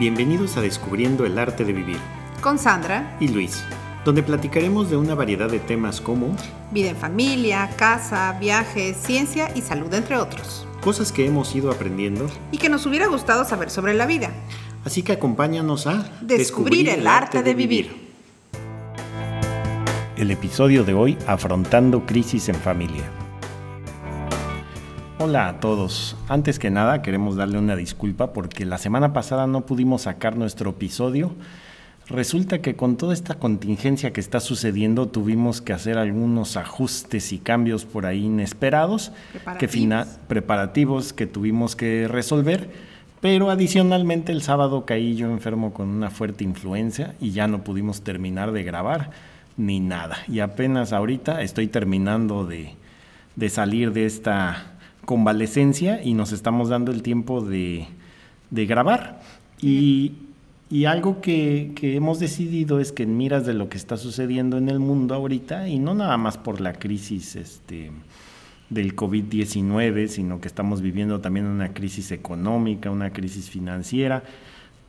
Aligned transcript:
Bienvenidos 0.00 0.56
a 0.56 0.62
Descubriendo 0.62 1.26
el 1.26 1.38
Arte 1.38 1.62
de 1.62 1.74
Vivir. 1.74 1.98
Con 2.40 2.58
Sandra. 2.58 3.18
Y 3.20 3.28
Luis, 3.28 3.62
donde 4.02 4.22
platicaremos 4.22 4.88
de 4.88 4.96
una 4.96 5.14
variedad 5.14 5.50
de 5.50 5.58
temas 5.58 6.00
como 6.00 6.34
vida 6.70 6.88
en 6.88 6.96
familia, 6.96 7.68
casa, 7.76 8.34
viajes, 8.40 8.96
ciencia 8.96 9.50
y 9.54 9.60
salud, 9.60 9.92
entre 9.92 10.16
otros. 10.16 10.66
Cosas 10.80 11.12
que 11.12 11.26
hemos 11.26 11.54
ido 11.54 11.70
aprendiendo 11.70 12.30
y 12.50 12.56
que 12.56 12.70
nos 12.70 12.86
hubiera 12.86 13.08
gustado 13.08 13.44
saber 13.44 13.68
sobre 13.68 13.92
la 13.92 14.06
vida. 14.06 14.30
Así 14.86 15.02
que 15.02 15.12
acompáñanos 15.12 15.86
a 15.86 15.96
Descubrir, 16.22 16.38
Descubrir 16.38 16.88
el, 16.88 17.06
arte 17.06 17.42
de 17.42 17.52
vivir. 17.52 18.10
El 20.16 20.30
episodio 20.30 20.82
de 20.82 20.94
hoy, 20.94 21.18
Afrontando 21.26 22.06
crisis 22.06 22.48
en 22.48 22.54
familia. 22.54 23.04
Hola 25.22 25.48
a 25.48 25.60
todos. 25.60 26.16
Antes 26.30 26.58
que 26.58 26.70
nada 26.70 27.02
queremos 27.02 27.36
darle 27.36 27.58
una 27.58 27.76
disculpa 27.76 28.32
porque 28.32 28.64
la 28.64 28.78
semana 28.78 29.12
pasada 29.12 29.46
no 29.46 29.66
pudimos 29.66 30.02
sacar 30.02 30.34
nuestro 30.34 30.70
episodio. 30.70 31.32
Resulta 32.08 32.62
que 32.62 32.74
con 32.74 32.96
toda 32.96 33.12
esta 33.12 33.34
contingencia 33.34 34.14
que 34.14 34.20
está 34.22 34.40
sucediendo 34.40 35.08
tuvimos 35.08 35.60
que 35.60 35.74
hacer 35.74 35.98
algunos 35.98 36.56
ajustes 36.56 37.34
y 37.34 37.38
cambios 37.38 37.84
por 37.84 38.06
ahí 38.06 38.24
inesperados, 38.24 39.12
preparativos 39.32 40.06
que, 40.06 40.26
preparativos 40.26 41.12
que 41.12 41.26
tuvimos 41.26 41.76
que 41.76 42.08
resolver. 42.08 42.70
Pero 43.20 43.50
adicionalmente 43.50 44.32
el 44.32 44.40
sábado 44.40 44.86
caí 44.86 45.16
yo 45.16 45.30
enfermo 45.30 45.74
con 45.74 45.90
una 45.90 46.08
fuerte 46.08 46.44
influencia 46.44 47.14
y 47.20 47.32
ya 47.32 47.46
no 47.46 47.62
pudimos 47.62 48.00
terminar 48.00 48.52
de 48.52 48.62
grabar 48.62 49.10
ni 49.58 49.80
nada. 49.80 50.16
Y 50.28 50.40
apenas 50.40 50.94
ahorita 50.94 51.42
estoy 51.42 51.66
terminando 51.66 52.46
de, 52.46 52.72
de 53.36 53.50
salir 53.50 53.92
de 53.92 54.06
esta 54.06 54.69
convalecencia 55.04 56.02
y 56.02 56.14
nos 56.14 56.32
estamos 56.32 56.68
dando 56.68 56.92
el 56.92 57.02
tiempo 57.02 57.40
de, 57.40 57.86
grabar. 58.50 59.20
Y, 59.60 60.14
algo 60.86 61.20
que, 61.20 61.72
hemos 61.82 62.20
decidido 62.20 62.80
es 62.80 62.92
que 62.92 63.02
en 63.02 63.16
miras 63.16 63.44
de 63.44 63.54
lo 63.54 63.68
que 63.68 63.76
está 63.76 63.96
sucediendo 63.96 64.56
en 64.56 64.68
el 64.68 64.78
mundo 64.78 65.14
ahorita, 65.14 65.68
y 65.68 65.78
no 65.78 65.94
nada 65.94 66.16
más 66.16 66.38
por 66.38 66.60
la 66.60 66.74
crisis 66.74 67.36
este, 67.36 67.90
del 68.68 68.94
COVID-19, 68.94 70.06
sino 70.08 70.40
que 70.40 70.48
estamos 70.48 70.80
viviendo 70.80 71.20
también 71.20 71.46
una 71.46 71.74
crisis 71.74 72.12
económica, 72.12 72.90
una 72.90 73.12
crisis 73.12 73.50
financiera, 73.50 74.22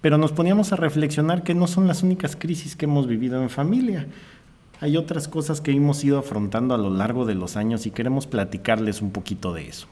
pero 0.01 0.17
nos 0.17 0.31
poníamos 0.31 0.73
a 0.73 0.75
reflexionar 0.75 1.43
que 1.43 1.53
no 1.53 1.67
son 1.67 1.87
las 1.87 2.03
únicas 2.03 2.35
crisis 2.35 2.75
que 2.75 2.85
hemos 2.85 3.07
vivido 3.07 3.41
en 3.41 3.49
familia. 3.49 4.07
Hay 4.79 4.97
otras 4.97 5.27
cosas 5.27 5.61
que 5.61 5.71
hemos 5.71 6.03
ido 6.03 6.17
afrontando 6.17 6.73
a 6.73 6.77
lo 6.79 6.89
largo 6.89 7.25
de 7.25 7.35
los 7.35 7.55
años 7.55 7.85
y 7.85 7.91
queremos 7.91 8.25
platicarles 8.25 9.03
un 9.03 9.11
poquito 9.11 9.53
de 9.53 9.67
eso. 9.67 9.87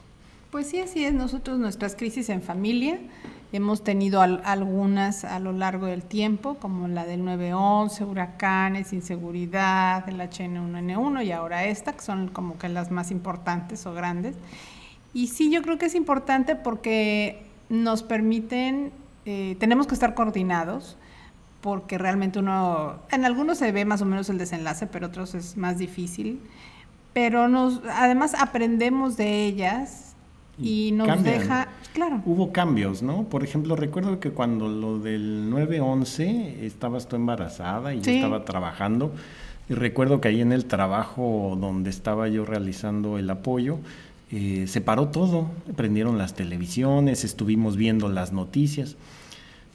Pues 0.50 0.66
sí, 0.66 0.80
así 0.80 1.04
es. 1.04 1.14
Nosotros 1.14 1.60
nuestras 1.60 1.94
crisis 1.94 2.28
en 2.28 2.42
familia 2.42 2.98
hemos 3.52 3.84
tenido 3.84 4.20
algunas 4.20 5.24
a 5.24 5.38
lo 5.38 5.52
largo 5.52 5.86
del 5.86 6.02
tiempo, 6.02 6.56
como 6.56 6.88
la 6.88 7.04
del 7.04 7.24
911, 7.24 8.04
huracanes, 8.04 8.92
inseguridad, 8.92 10.08
el 10.08 10.18
HN1N1 10.18 11.24
y 11.24 11.30
ahora 11.30 11.66
esta, 11.66 11.92
que 11.92 12.02
son 12.02 12.28
como 12.28 12.58
que 12.58 12.68
las 12.68 12.90
más 12.90 13.12
importantes 13.12 13.86
o 13.86 13.94
grandes. 13.94 14.34
Y 15.14 15.28
sí, 15.28 15.52
yo 15.52 15.62
creo 15.62 15.78
que 15.78 15.86
es 15.86 15.94
importante 15.94 16.56
porque 16.56 17.44
nos 17.68 18.02
permiten, 18.02 18.90
eh, 19.26 19.56
tenemos 19.60 19.86
que 19.86 19.94
estar 19.94 20.14
coordinados, 20.14 20.96
porque 21.60 21.96
realmente 21.96 22.40
uno, 22.40 22.96
en 23.12 23.24
algunos 23.24 23.58
se 23.58 23.70
ve 23.70 23.84
más 23.84 24.02
o 24.02 24.04
menos 24.04 24.28
el 24.30 24.38
desenlace, 24.38 24.88
pero 24.88 25.06
otros 25.06 25.36
es 25.36 25.56
más 25.56 25.78
difícil. 25.78 26.40
Pero 27.12 27.46
nos, 27.46 27.82
además 27.88 28.34
aprendemos 28.34 29.16
de 29.16 29.44
ellas 29.44 30.09
y 30.62 30.92
nos 30.92 31.22
deja, 31.22 31.68
claro. 31.92 32.22
Hubo 32.24 32.52
cambios, 32.52 33.02
¿no? 33.02 33.24
Por 33.24 33.44
ejemplo, 33.44 33.76
recuerdo 33.76 34.20
que 34.20 34.30
cuando 34.30 34.68
lo 34.68 34.98
del 34.98 35.50
9-11 35.50 36.60
estabas 36.62 37.08
tú 37.08 37.16
embarazada 37.16 37.94
y 37.94 38.00
yo 38.00 38.12
estaba 38.12 38.44
trabajando. 38.44 39.12
Y 39.68 39.74
recuerdo 39.74 40.20
que 40.20 40.28
ahí 40.28 40.40
en 40.40 40.52
el 40.52 40.64
trabajo 40.64 41.56
donde 41.60 41.90
estaba 41.90 42.28
yo 42.28 42.44
realizando 42.44 43.18
el 43.18 43.30
apoyo, 43.30 43.78
eh, 44.32 44.66
se 44.66 44.80
paró 44.80 45.08
todo. 45.08 45.50
Prendieron 45.76 46.18
las 46.18 46.34
televisiones, 46.34 47.24
estuvimos 47.24 47.76
viendo 47.76 48.08
las 48.08 48.32
noticias. 48.32 48.96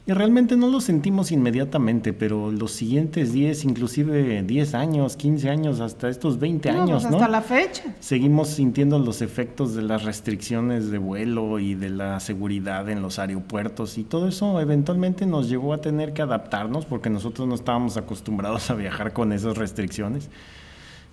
Y 0.08 0.14
realmente 0.14 0.56
no 0.56 0.68
lo 0.68 0.82
sentimos 0.82 1.32
inmediatamente, 1.32 2.14
pero 2.14 2.52
los 2.52 2.72
siguientes 2.72 3.34
10, 3.34 3.66
inclusive 3.66 4.44
10 4.44 4.76
años, 4.76 5.16
15 5.16 5.50
años, 5.50 5.80
hasta 5.80 6.10
estos 6.10 6.38
20 6.38 6.70
años, 6.70 7.04
pues 7.04 7.06
hasta 7.16 7.28
la 7.28 7.42
fecha. 7.42 7.84
Seguimos 8.02 8.50
sintiendo 8.50 9.00
los 9.00 9.24
efectos 9.24 9.74
de 9.74 9.82
las 9.82 10.04
restricciones 10.04 10.92
de 10.92 11.00
vuelo 11.00 11.58
y 11.58 11.74
de 11.74 11.90
la 11.90 12.20
seguridad 12.20 12.88
en 12.90 13.02
los 13.02 13.18
aeropuertos 13.18 13.98
y 13.98 14.04
todo 14.04 14.28
eso 14.28 14.62
eventualmente 14.62 15.26
nos 15.26 15.50
llevó 15.50 15.74
a 15.74 15.82
tener 15.82 16.14
que 16.14 16.22
adaptarnos 16.22 16.86
porque 16.86 17.10
nosotros 17.10 17.48
no 17.48 17.56
estábamos 17.56 17.98
acostumbrados 17.98 18.70
a 18.70 18.76
viajar 18.76 19.12
con 19.12 19.34
esas 19.34 19.58
restricciones. 19.58 20.30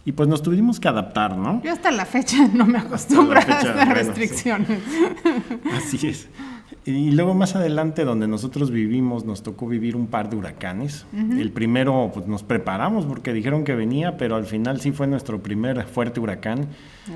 Y 0.04 0.12
pues 0.12 0.28
nos 0.28 0.42
tuvimos 0.42 0.80
que 0.80 0.88
adaptar, 0.88 1.38
¿no? 1.38 1.62
Yo 1.62 1.72
hasta 1.72 1.90
la 1.92 2.04
fecha 2.04 2.46
no 2.52 2.66
me 2.66 2.76
acostumbro 2.76 3.38
a 3.38 3.42
estas 3.42 3.88
restricciones. 3.88 4.80
Así 5.72 6.08
es. 6.08 6.28
Y 6.84 7.12
luego 7.12 7.32
más 7.34 7.54
adelante, 7.54 8.04
donde 8.04 8.26
nosotros 8.26 8.72
vivimos, 8.72 9.24
nos 9.24 9.44
tocó 9.44 9.68
vivir 9.68 9.94
un 9.94 10.08
par 10.08 10.28
de 10.30 10.36
huracanes. 10.36 11.06
El 11.12 11.52
primero, 11.52 12.10
pues 12.12 12.26
nos 12.26 12.42
preparamos 12.42 13.06
porque 13.06 13.32
dijeron 13.32 13.62
que 13.62 13.76
venía, 13.76 14.16
pero 14.16 14.34
al 14.34 14.46
final 14.46 14.80
sí 14.80 14.90
fue 14.90 15.06
nuestro 15.06 15.42
primer 15.42 15.84
fuerte 15.86 16.18
huracán. 16.18 16.66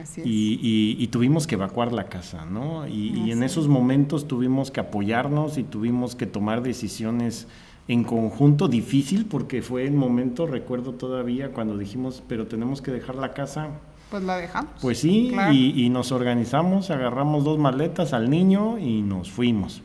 Así 0.00 0.21
es. 0.21 0.27
Y, 0.27 1.09
tuvimos 1.09 1.49
que 1.49 1.56
evacuar 1.56 1.93
la 1.93 2.04
casa, 2.04 2.44
¿no? 2.44 2.87
Y, 2.87 3.32
en 3.32 3.43
esos 3.43 3.66
momentos 3.66 4.28
tuvimos 4.28 4.71
que 4.71 4.78
apoyarnos 4.78 5.59
y 5.59 5.65
tuvimos 5.65 6.15
que 6.15 6.27
tomar 6.27 6.62
decisiones 6.62 7.48
en 7.88 8.04
conjunto, 8.04 8.69
difícil, 8.69 9.27
porque 9.27 9.62
fue 9.62 9.84
el 9.84 9.94
momento, 9.94 10.47
recuerdo 10.47 10.93
todavía, 10.93 11.53
cuando 11.53 11.77
dijimos, 11.77 12.22
pero 12.28 12.47
tenemos 12.47 12.83
que 12.83 12.93
dejar 12.93 13.16
la 13.16 13.33
casa 13.33 13.71
pues 14.11 14.22
la 14.22 14.37
dejamos. 14.37 14.71
Pues 14.81 15.00
sí, 15.00 15.34
y, 15.50 15.89
nos 15.91 16.12
organizamos, 16.12 16.91
agarramos 16.91 17.44
dos 17.44 17.59
maletas 17.59 18.12
al 18.12 18.31
niño 18.31 18.78
y 18.78 19.03
nos 19.03 19.31
fuimos. 19.31 19.83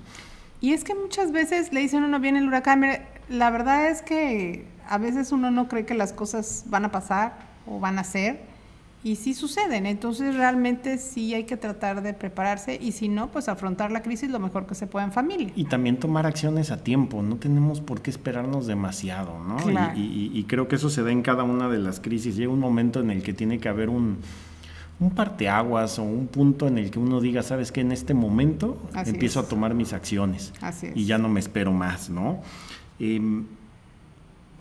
Y 0.59 0.73
es 0.73 0.83
que 0.83 0.93
muchas 0.93 1.31
veces 1.31 1.73
le 1.73 1.79
dicen 1.81 2.03
a 2.03 2.07
uno, 2.07 2.19
viene 2.19 2.39
el 2.39 2.47
huracán, 2.47 2.83
la 3.29 3.49
verdad 3.49 3.89
es 3.89 4.01
que 4.01 4.65
a 4.87 4.97
veces 4.97 5.31
uno 5.31 5.49
no 5.49 5.67
cree 5.67 5.85
que 5.85 5.95
las 5.95 6.13
cosas 6.13 6.65
van 6.67 6.85
a 6.85 6.91
pasar 6.91 7.33
o 7.65 7.79
van 7.79 7.97
a 7.97 8.03
ser, 8.03 8.41
y 9.03 9.15
sí 9.15 9.33
suceden, 9.33 9.87
entonces 9.87 10.35
realmente 10.35 10.99
sí 10.99 11.33
hay 11.33 11.45
que 11.45 11.57
tratar 11.57 12.03
de 12.03 12.13
prepararse 12.13 12.77
y 12.79 12.91
si 12.91 13.09
no, 13.09 13.31
pues 13.31 13.49
afrontar 13.49 13.91
la 13.91 14.03
crisis 14.03 14.29
lo 14.29 14.39
mejor 14.39 14.67
que 14.67 14.75
se 14.75 14.85
pueda 14.85 15.05
en 15.05 15.11
familia. 15.11 15.51
Y 15.55 15.65
también 15.65 15.97
tomar 15.97 16.27
acciones 16.27 16.69
a 16.69 16.83
tiempo, 16.83 17.23
no 17.23 17.37
tenemos 17.37 17.81
por 17.81 18.01
qué 18.01 18.11
esperarnos 18.11 18.67
demasiado, 18.67 19.39
¿no? 19.43 19.57
Y, 19.95 20.45
creo 20.47 20.67
que 20.67 20.75
eso 20.75 20.89
se 20.89 21.01
da 21.01 21.11
en 21.11 21.21
cada 21.21 21.43
una 21.43 21.69
de 21.69 21.79
las 21.79 21.99
crisis. 21.99 22.35
Llega 22.35 22.51
un 22.51 22.59
momento 22.59 22.99
en 22.99 23.09
el 23.09 23.23
que 23.23 23.33
tiene 23.33 23.59
que 23.59 23.69
haber 23.69 23.89
un, 23.89 24.17
un 24.99 25.11
parteaguas 25.11 25.97
o 25.97 26.03
un 26.03 26.27
punto 26.27 26.67
en 26.67 26.77
el 26.77 26.91
que 26.91 26.99
uno 26.99 27.21
diga, 27.21 27.41
sabes 27.41 27.71
que 27.71 27.81
en 27.81 27.91
este 27.91 28.13
momento 28.13 28.77
empiezo 29.05 29.39
a 29.39 29.47
tomar 29.47 29.73
mis 29.73 29.93
acciones 29.93 30.53
y 30.93 31.05
ya 31.05 31.17
no 31.17 31.29
me 31.29 31.39
espero 31.39 31.71
más, 31.71 32.09
¿no? 32.09 32.41
Em, 32.99 33.45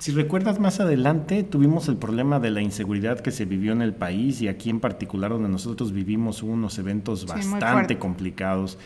si 0.00 0.12
recuerdas 0.12 0.58
más 0.58 0.80
adelante, 0.80 1.42
tuvimos 1.42 1.86
el 1.88 1.96
problema 1.96 2.40
de 2.40 2.50
la 2.50 2.62
inseguridad 2.62 3.20
que 3.20 3.30
se 3.30 3.44
vivió 3.44 3.72
en 3.72 3.82
el 3.82 3.92
país 3.92 4.40
y 4.40 4.48
aquí 4.48 4.70
en 4.70 4.80
particular 4.80 5.30
donde 5.30 5.50
nosotros 5.50 5.92
vivimos 5.92 6.42
hubo 6.42 6.52
unos 6.52 6.78
eventos 6.78 7.26
bastante 7.26 7.98
complicados 7.98 8.78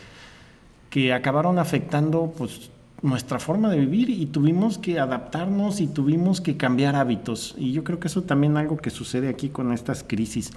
que 0.89 1.13
acabaron 1.13 1.57
afectando 1.57 2.33
pues 2.37 2.69
nuestra 3.01 3.39
forma 3.39 3.69
de 3.69 3.79
vivir 3.79 4.09
y 4.09 4.25
tuvimos 4.25 4.77
que 4.77 4.99
adaptarnos 4.99 5.79
y 5.79 5.87
tuvimos 5.87 6.41
que 6.41 6.57
cambiar 6.57 6.97
hábitos. 6.97 7.55
Y 7.57 7.71
yo 7.71 7.85
creo 7.85 8.01
que 8.01 8.09
eso 8.09 8.23
también 8.23 8.51
es 8.53 8.59
algo 8.59 8.75
que 8.75 8.89
sucede 8.89 9.29
aquí 9.29 9.47
con 9.47 9.71
estas 9.71 10.03
crisis. 10.03 10.51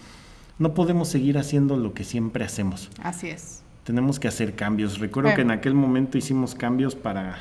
No 0.58 0.74
podemos 0.74 1.06
seguir 1.06 1.38
haciendo 1.38 1.76
lo 1.76 1.94
que 1.94 2.02
siempre 2.02 2.44
hacemos. 2.44 2.90
Así 3.00 3.28
es. 3.28 3.62
Tenemos 3.84 4.18
que 4.18 4.26
hacer 4.26 4.56
cambios. 4.56 4.98
Recuerdo 4.98 5.36
que 5.36 5.42
en 5.42 5.52
aquel 5.52 5.74
momento 5.74 6.18
hicimos 6.18 6.56
cambios 6.56 6.96
para 6.96 7.38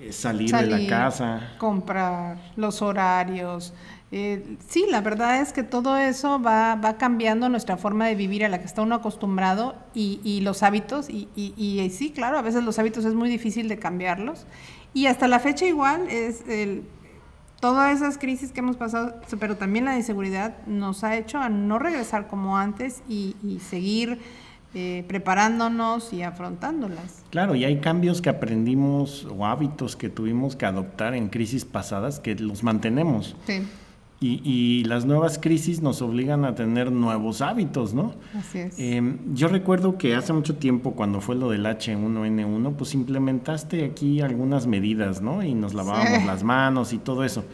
eh, 0.00 0.12
salir, 0.12 0.50
de 0.50 0.66
la 0.66 0.86
casa. 0.88 1.54
Comprar, 1.58 2.38
los 2.56 2.82
horarios. 2.82 3.72
Eh, 4.12 4.56
sí, 4.68 4.86
la 4.88 5.00
verdad 5.00 5.40
es 5.40 5.52
que 5.52 5.62
todo 5.62 5.96
eso 5.96 6.40
va, 6.40 6.76
va, 6.76 6.96
cambiando 6.96 7.48
nuestra 7.48 7.76
forma 7.76 8.06
de 8.06 8.14
vivir 8.14 8.44
a 8.44 8.48
la 8.48 8.60
que 8.60 8.66
está 8.66 8.82
uno 8.82 8.94
acostumbrado 8.94 9.74
y, 9.94 10.20
y 10.22 10.40
los 10.42 10.62
hábitos. 10.62 11.10
Y, 11.10 11.28
y, 11.34 11.90
sí, 11.90 12.12
claro, 12.12 12.38
a 12.38 12.42
veces 12.42 12.62
los 12.62 12.78
hábitos 12.78 13.04
es 13.04 13.14
muy 13.14 13.28
difícil 13.28 13.68
de 13.68 13.78
cambiarlos. 13.78 14.46
Y 14.94 15.06
hasta 15.06 15.28
la 15.28 15.40
fecha 15.40 15.66
igual 15.66 16.08
es 16.08 16.46
el, 16.48 16.84
todas 17.60 17.96
esas 17.96 18.16
crisis 18.16 18.52
que 18.52 18.60
hemos 18.60 18.76
pasado, 18.76 19.20
pero 19.38 19.56
también 19.56 19.84
la 19.84 19.96
inseguridad 19.96 20.64
nos 20.66 21.04
ha 21.04 21.16
hecho 21.16 21.38
a 21.38 21.48
no 21.48 21.78
regresar 21.78 22.28
como 22.28 22.56
antes 22.56 23.02
y, 23.08 23.36
y 23.42 23.58
seguir 23.60 24.20
eh, 24.78 25.04
preparándonos 25.08 26.12
y 26.12 26.20
afrontándolas. 26.20 27.24
Claro, 27.30 27.54
y 27.54 27.64
hay 27.64 27.78
cambios 27.78 28.20
que 28.20 28.28
aprendimos 28.28 29.24
o 29.24 29.46
hábitos 29.46 29.96
que 29.96 30.10
tuvimos 30.10 30.54
que 30.54 30.66
adoptar 30.66 31.14
en 31.14 31.30
crisis 31.30 31.64
pasadas 31.64 32.20
que 32.20 32.34
los 32.34 32.62
mantenemos. 32.62 33.36
Sí. 33.46 33.62
Y, 34.20 34.84
las 34.84 35.06
nuevas 35.06 35.38
crisis 35.38 35.80
nos 35.80 36.02
obligan 36.02 36.44
a 36.44 36.54
tener 36.54 36.92
nuevos 36.92 37.40
hábitos, 37.40 37.94
¿no? 37.94 38.16
Así 38.34 38.58
es. 38.58 38.78
Em, 38.78 39.16
yo 39.34 39.48
recuerdo 39.48 39.96
que 39.96 40.14
hace 40.14 40.34
mucho 40.34 40.56
tiempo, 40.56 40.92
cuando 40.92 41.22
fue 41.22 41.36
lo 41.36 41.48
del 41.48 41.64
H1N1, 41.64 42.76
pues 42.76 42.92
implementaste 42.92 43.82
aquí 43.82 44.20
algunas 44.20 44.66
medidas, 44.66 45.22
¿no? 45.22 45.42
Y 45.42 45.54
nos 45.54 45.72
lavábamos 45.72 46.26
las 46.26 46.42
manos 46.42 46.92
y 46.92 46.98
todo 46.98 47.24
eso. 47.24 47.44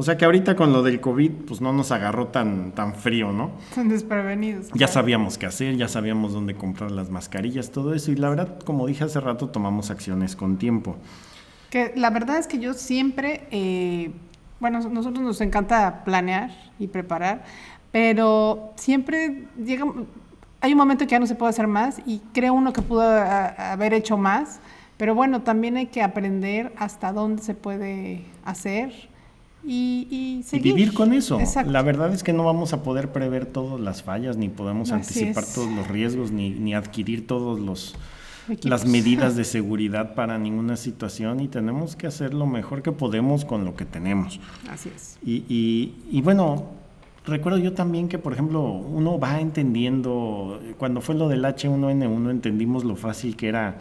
O 0.00 0.04
sea 0.04 0.16
que 0.16 0.24
ahorita 0.24 0.54
con 0.54 0.72
lo 0.72 0.84
del 0.84 1.00
COVID, 1.00 1.32
pues 1.48 1.60
no 1.60 1.72
nos 1.72 1.90
agarró 1.90 2.28
tan, 2.28 2.70
tan 2.70 2.94
frío, 2.94 3.32
¿no? 3.32 3.50
Son 3.74 3.88
desprevenidos. 3.88 4.68
Ya 4.72 4.86
sabíamos 4.86 5.38
qué 5.38 5.46
hacer, 5.46 5.76
ya 5.76 5.88
sabíamos 5.88 6.32
dónde 6.32 6.54
comprar 6.54 6.92
las 6.92 7.10
mascarillas, 7.10 7.72
todo 7.72 7.92
eso. 7.94 8.12
Y 8.12 8.14
la 8.14 8.28
verdad, 8.28 8.60
como 8.60 8.86
dije 8.86 9.02
hace 9.02 9.18
rato, 9.18 9.48
tomamos 9.48 9.90
acciones 9.90 10.36
con 10.36 10.56
tiempo. 10.56 10.94
Que 11.68 11.92
la 11.96 12.10
verdad 12.10 12.38
es 12.38 12.46
que 12.46 12.60
yo 12.60 12.74
siempre... 12.74 13.48
Eh, 13.50 14.12
bueno, 14.60 14.78
nosotros 14.88 15.20
nos 15.20 15.40
encanta 15.40 16.04
planear 16.04 16.52
y 16.78 16.86
preparar, 16.86 17.42
pero 17.90 18.74
siempre 18.76 19.48
llega, 19.56 19.84
hay 20.60 20.72
un 20.72 20.78
momento 20.78 21.06
que 21.06 21.10
ya 21.10 21.18
no 21.18 21.26
se 21.26 21.34
puede 21.34 21.50
hacer 21.50 21.66
más 21.66 22.00
y 22.06 22.20
creo 22.32 22.54
uno 22.54 22.72
que 22.72 22.82
pudo 22.82 23.02
haber 23.02 23.94
hecho 23.94 24.16
más, 24.16 24.60
pero 24.96 25.16
bueno, 25.16 25.42
también 25.42 25.76
hay 25.76 25.86
que 25.86 26.02
aprender 26.02 26.72
hasta 26.76 27.12
dónde 27.12 27.42
se 27.42 27.54
puede 27.54 28.24
hacer 28.44 29.07
y, 29.64 30.42
seguir. 30.44 30.66
y 30.66 30.72
vivir 30.72 30.94
con 30.94 31.12
eso. 31.12 31.38
La 31.66 31.82
verdad 31.82 32.12
es 32.12 32.22
que 32.22 32.32
no 32.32 32.44
vamos 32.44 32.72
a 32.72 32.82
poder 32.82 33.12
prever 33.12 33.46
todas 33.46 33.80
las 33.80 34.02
fallas, 34.02 34.36
ni 34.36 34.48
podemos 34.48 34.90
anticipar 34.92 35.44
todos 35.44 35.70
los 35.70 35.88
riesgos, 35.88 36.30
ni, 36.30 36.50
ni 36.50 36.74
adquirir 36.74 37.26
todos 37.26 37.58
los 37.60 37.94
las 38.62 38.86
medidas 38.86 39.36
de 39.36 39.44
seguridad 39.44 40.14
para 40.14 40.38
ninguna 40.38 40.76
situación 40.76 41.40
y 41.40 41.48
tenemos 41.48 41.96
que 41.96 42.06
hacer 42.06 42.32
lo 42.32 42.46
mejor 42.46 42.82
que 42.82 42.92
podemos 42.92 43.44
con 43.44 43.64
lo 43.64 43.74
que 43.74 43.84
tenemos. 43.84 44.40
Así 44.70 44.90
es. 44.94 45.18
Y, 45.22 45.44
y, 45.48 45.94
y 46.10 46.22
bueno, 46.22 46.66
recuerdo 47.26 47.58
yo 47.58 47.74
también 47.74 48.08
que, 48.08 48.18
por 48.18 48.32
ejemplo, 48.32 48.62
uno 48.62 49.18
va 49.18 49.40
entendiendo, 49.40 50.60
cuando 50.78 51.00
fue 51.00 51.14
lo 51.14 51.28
del 51.28 51.44
H1N1 51.44 52.30
entendimos 52.30 52.84
lo 52.84 52.96
fácil 52.96 53.36
que 53.36 53.48
era 53.48 53.78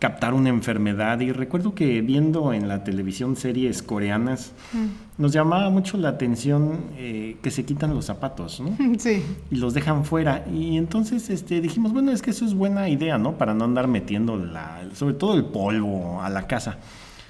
captar 0.00 0.34
una 0.34 0.48
enfermedad. 0.48 1.20
Y 1.20 1.30
recuerdo 1.30 1.74
que 1.74 2.00
viendo 2.00 2.52
en 2.52 2.66
la 2.66 2.82
televisión 2.82 3.36
series 3.36 3.82
coreanas, 3.82 4.52
mm. 4.72 5.22
nos 5.22 5.32
llamaba 5.32 5.70
mucho 5.70 5.96
la 5.98 6.08
atención 6.08 6.80
eh, 6.96 7.36
que 7.42 7.52
se 7.52 7.64
quitan 7.64 7.94
los 7.94 8.06
zapatos, 8.06 8.60
¿no? 8.60 8.76
Sí. 8.98 9.22
Y 9.50 9.56
los 9.56 9.74
dejan 9.74 10.04
fuera. 10.04 10.44
Y 10.52 10.76
entonces 10.78 11.30
este, 11.30 11.60
dijimos, 11.60 11.92
bueno, 11.92 12.10
es 12.10 12.22
que 12.22 12.30
eso 12.30 12.44
es 12.44 12.54
buena 12.54 12.88
idea, 12.88 13.18
¿no? 13.18 13.32
Para 13.32 13.54
no 13.54 13.64
andar 13.64 13.86
metiendo, 13.86 14.36
la, 14.36 14.80
sobre 14.94 15.14
todo 15.14 15.34
el 15.34 15.44
polvo 15.44 16.20
a 16.22 16.30
la 16.30 16.46
casa. 16.46 16.78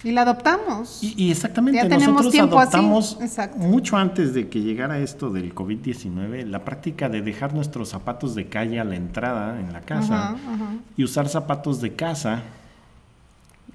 Y 0.02 0.12
la 0.12 0.22
adoptamos. 0.22 1.00
Y, 1.02 1.30
exactamente, 1.30 1.86
nosotros 1.86 2.34
adoptamos 2.34 3.18
mucho 3.56 3.98
antes 3.98 4.32
de 4.32 4.48
que 4.48 4.62
llegara 4.62 4.98
esto 4.98 5.28
del 5.28 5.54
COVID-19, 5.54 6.46
la 6.46 6.64
práctica 6.64 7.10
de 7.10 7.20
dejar 7.20 7.52
nuestros 7.52 7.90
zapatos 7.90 8.34
de 8.34 8.46
calle 8.46 8.80
a 8.80 8.84
la 8.84 8.96
entrada 8.96 9.60
en 9.60 9.74
la 9.74 9.82
casa 9.82 10.36
y 10.96 11.04
usar 11.04 11.28
zapatos 11.28 11.82
de 11.82 11.92
casa 11.92 12.42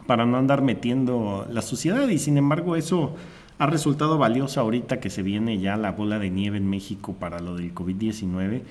para 0.07 0.25
no 0.25 0.38
andar 0.38 0.62
metiendo 0.62 1.48
la 1.50 1.62
suciedad 1.62 2.07
y 2.07 2.19
sin 2.19 2.38
embargo 2.38 2.75
eso 2.75 3.16
ha 3.57 3.66
resultado 3.68 4.18
valioso 4.18 4.60
ahorita 4.60 5.00
que 5.00 5.10
se 5.10 5.22
viene 5.22 5.60
ya 5.60 5.78
la 5.78 5.92
bola 5.92 6.19
de 6.19 6.30
nieve 6.30 6.57
en 6.57 6.69
México 6.69 7.13
para 7.13 7.40
lo 7.40 7.56
del 7.56 7.74
COVID-19. 7.74 8.62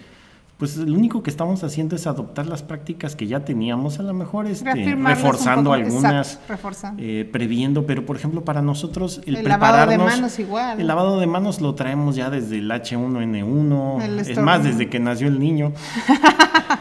Pues 0.59 0.77
lo 0.77 0.95
único 0.95 1.23
que 1.25 1.31
estamos 1.31 1.65
haciendo 1.65 1.97
es 1.97 2.07
adoptar 2.07 2.47
las 2.47 2.63
prácticas 2.63 3.17
que 3.17 3.27
ya 3.27 3.45
teníamos, 3.45 3.99
a 3.99 4.05
lo 4.05 4.15
mejor 4.15 4.47
este, 4.47 4.95
reforzando 4.95 5.73
algunas, 5.73 6.39
eh, 6.97 7.29
previendo, 7.31 7.87
pero 7.87 8.07
por 8.07 8.17
ejemplo 8.17 8.45
para 8.45 8.63
nosotros 8.63 9.21
el, 9.27 9.37
el 9.37 9.49
lavado 9.49 9.91
de 9.91 9.99
manos 9.99 10.39
igual. 10.39 10.81
El 10.81 10.87
lavado 10.87 11.19
de 11.19 11.27
manos 11.27 11.61
lo 11.61 11.75
traemos 11.75 12.15
ya 12.15 12.31
desde 12.31 12.59
el 12.59 12.71
H1N1, 12.71 14.21
es 14.21 14.39
más, 14.39 14.63
desde 14.63 14.89
que 14.89 15.01
nació 15.01 15.27
el 15.27 15.41
niño. 15.41 15.73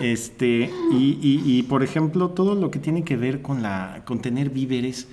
Este, 0.00 0.70
y, 0.92 1.18
y, 1.22 1.62
por 1.64 1.82
ejemplo, 1.82 2.30
todo 2.30 2.54
lo 2.54 2.70
que 2.70 2.78
tiene 2.78 3.04
que 3.04 3.16
ver 3.16 3.42
con 3.42 3.62
la, 3.62 4.02
con 4.04 4.20
tener 4.20 4.50
víveres. 4.50 5.08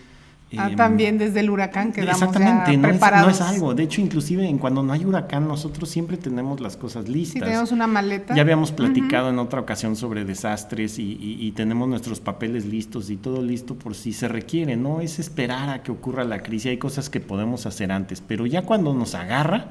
Ah, 0.56 0.70
em, 0.70 0.78
también 0.78 1.18
desde 1.18 1.42
el 1.42 1.50
huracán 1.50 1.92
que 1.92 2.02
Exactamente, 2.02 2.78
no, 2.78 2.88
Es, 2.88 3.02
no 3.02 3.30
es 3.30 3.42
algo. 3.42 3.74
De 3.74 3.84
hecho, 3.84 4.00
inclusive 4.00 4.48
en 4.48 4.58
cuando 4.58 4.82
no 4.82 4.94
hay 4.94 5.04
huracán, 5.04 5.46
nosotros 5.46 5.90
siempre 5.90 6.16
tenemos 6.16 6.62
las 6.62 6.78
cosas 6.78 7.10
listas. 7.10 7.34
Sí, 7.34 7.40
tenemos 7.42 7.74
una 7.74 7.86
maleta. 7.86 8.34
Ya 8.34 8.44
habíamos 8.44 8.72
platicado 8.72 9.30
en 9.30 9.40
otra 9.40 9.60
ocasión 9.60 9.98
sobre 9.98 10.24
desastres 10.24 11.00
y, 11.00 11.18
y, 11.20 11.52
tenemos 11.52 11.90
nuestros 11.90 12.22
papeles 12.22 12.66
listos 12.66 13.10
y 13.10 13.18
todo 13.18 13.42
listo 13.42 13.76
por 13.76 13.94
si 13.94 14.14
se 14.14 14.30
requiere, 14.30 14.78
¿no? 14.78 15.02
Es 15.02 15.20
esperar 15.20 15.70
a 15.70 15.84
que 15.84 15.92
ocurra 15.92 16.24
la 16.24 16.42
crisis. 16.42 16.68
Hay 16.68 16.78
cosas 16.78 17.10
que 17.10 17.20
podemos 17.20 17.66
hacer 17.66 17.92
antes, 17.92 18.22
pero 18.22 18.46
ya 18.46 18.62
cuando 18.62 18.94
nos 18.94 19.16
agarra, 19.16 19.68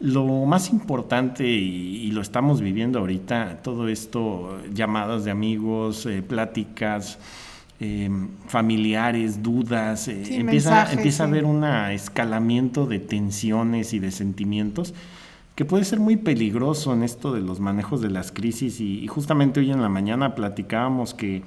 lo 0.00 0.24
más 0.46 0.70
importante, 0.70 1.46
y, 1.46 2.10
lo 2.10 2.22
estamos 2.22 2.60
viviendo 2.60 2.98
ahorita, 2.98 3.60
todo 3.62 3.86
esto, 3.88 4.58
llamadas 4.74 5.24
de 5.24 5.30
amigos, 5.30 6.06
eh, 6.06 6.22
pláticas, 6.22 7.18
em, 7.78 8.28
familiares, 8.46 9.42
dudas, 9.42 10.08
eh, 10.08 10.38
empieza, 10.38 10.90
empieza 10.92 11.24
a 11.24 11.26
haber 11.28 11.44
un 11.44 11.64
escalamiento 11.64 12.86
de 12.86 12.98
tensiones 12.98 13.92
y 13.92 13.98
de 13.98 14.10
sentimientos 14.10 14.92
que 15.54 15.64
puede 15.66 15.84
ser 15.84 16.00
muy 16.00 16.16
peligroso 16.16 16.94
en 16.94 17.02
esto 17.02 17.34
de 17.34 17.42
los 17.42 17.60
manejos 17.60 18.00
de 18.00 18.08
las 18.08 18.32
crisis. 18.32 18.80
y 18.80 19.06
justamente 19.06 19.60
hoy 19.60 19.70
en 19.70 19.82
la 19.82 19.90
mañana 19.90 20.34
platicábamos 20.34 21.12
que 21.12 21.42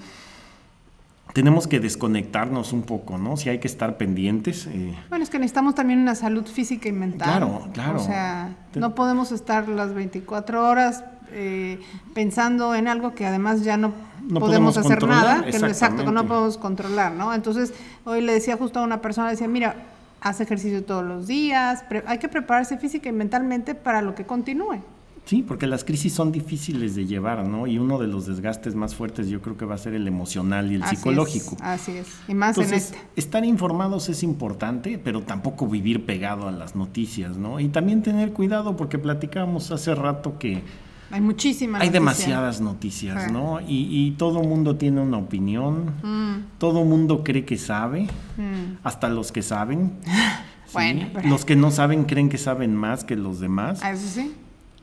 tenemos 1.33 1.67
que 1.67 1.79
desconectarnos 1.79 2.73
un 2.73 2.83
poco, 2.83 3.17
¿no? 3.17 3.37
Si 3.37 3.49
hay 3.49 3.59
que 3.59 3.67
estar 3.67 3.97
pendientes. 3.97 4.67
Eh. 4.67 4.95
Bueno, 5.09 5.23
es 5.23 5.31
que 5.31 5.39
necesitamos 5.39 5.73
también 5.73 5.99
una 5.99 6.13
salud 6.13 6.45
física 6.45 6.87
y 6.87 6.91
mental. 6.91 7.27
Claro, 7.27 7.69
claro. 7.73 7.99
O 7.99 8.03
sea, 8.03 8.55
no 8.75 8.93
podemos 8.93 9.31
estar 9.31 9.67
las 9.67 9.93
24 9.95 10.67
horas 10.67 11.03
eh, 11.31 11.81
pensando 12.13 12.75
en 12.75 12.87
algo 12.87 13.15
que 13.15 13.25
además 13.25 13.63
ya 13.63 13.77
no, 13.77 13.93
podemos, 14.39 14.77
hacer 14.77 15.03
nada, 15.07 15.43
que 15.43 15.57
exacto, 15.57 16.05
que 16.05 16.11
no 16.11 16.27
podemos 16.27 16.59
controlar, 16.59 17.13
¿no? 17.13 17.33
Entonces, 17.33 17.73
hoy 18.05 18.21
le 18.21 18.33
decía 18.33 18.55
justo 18.55 18.79
a 18.79 18.83
una 18.83 19.01
persona, 19.01 19.31
decía, 19.31 19.47
mira, 19.47 19.75
haz 20.21 20.39
ejercicio 20.39 20.83
todos 20.85 21.03
los 21.03 21.25
días, 21.25 21.83
hay 22.05 22.19
que 22.19 22.29
prepararse 22.29 22.77
física 22.77 23.09
y 23.09 23.11
mentalmente 23.11 23.73
para 23.73 24.03
lo 24.03 24.13
que 24.13 24.25
continúe. 24.25 24.81
Sí, 25.25 25.41
porque 25.41 25.67
las 25.67 25.85
crisis 25.85 26.13
son 26.13 26.33
difíciles 26.33 26.95
de 26.95 27.05
llevar, 27.05 27.45
¿no? 27.45 27.65
Y 27.65 27.77
uno 27.77 27.97
de 27.97 28.07
los 28.07 28.25
desgastes 28.25 28.75
más 28.75 28.93
fuertes 28.93 29.29
yo 29.29 29.41
creo 29.41 29.55
que 29.55 29.63
va 29.63 29.75
a 29.75 29.77
ser 29.77 29.93
el 29.93 30.05
emocional 30.05 30.69
y 30.71 30.75
el 30.75 30.83
psicológico. 30.83 31.55
así 31.61 31.93
es, 31.93 32.07
y 32.27 32.33
más 32.33 32.57
en 32.57 32.73
este. 32.73 32.97
Estar 33.15 33.45
informados 33.45 34.09
es 34.09 34.21
importante, 34.21 34.97
pero 34.97 35.21
tampoco 35.21 35.67
vivir 35.67 36.05
pegado 36.05 36.49
a 36.49 36.51
las 36.51 36.75
noticias, 36.75 37.37
¿no? 37.37 37.61
Y 37.61 37.69
también 37.69 38.03
tener 38.03 38.33
cuidado 38.33 38.75
porque 38.75 38.99
platicábamos 38.99 39.71
hace 39.71 39.95
rato 39.95 40.37
que... 40.37 40.61
Hay 41.09 41.21
muchísimas 41.21 41.81
Hay 41.81 41.89
demasiadas 41.89 42.59
noticias, 42.59 43.31
¿no? 43.31 43.61
Y, 43.61 43.87
y, 43.91 44.11
todo 44.17 44.41
mundo 44.41 44.77
tiene 44.77 44.99
una 44.99 45.17
opinión, 45.17 45.93
mm. 46.01 46.57
todo 46.57 46.83
mundo 46.83 47.23
cree 47.23 47.45
que 47.45 47.57
sabe, 47.57 48.07
mm. 48.35 48.79
hasta 48.83 49.09
los 49.09 49.31
que 49.31 49.43
saben. 49.43 49.93
bueno, 50.73 51.07
Los 51.23 51.45
que 51.45 51.55
no 51.55 51.71
saben 51.71 52.05
creen 52.05 52.29
que 52.29 52.39
saben 52.39 52.75
más 52.75 53.03
que 53.03 53.15
los 53.15 53.39
demás. 53.39 53.81
Ah, 53.83 53.91
eso 53.91 54.07
sí. 54.07 54.33